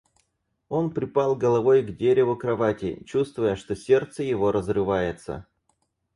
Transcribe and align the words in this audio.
Он 0.67 0.89
припал 0.91 1.35
головой 1.35 1.83
к 1.83 1.95
дереву 1.95 2.35
кровати, 2.35 3.03
чувствуя, 3.05 3.55
что 3.55 3.75
сердце 3.75 4.23
его 4.23 4.51
разрывается. 4.51 5.45